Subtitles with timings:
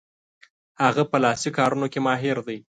[0.83, 2.57] هغه په لاسي کارونو کې ماهر دی.